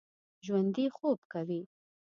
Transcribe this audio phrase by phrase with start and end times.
[0.45, 1.61] ژوندي خوب کوي